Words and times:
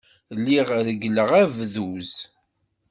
Lliɣ 0.37 0.67
reggleɣ 0.87 1.29
abduz. 1.41 2.13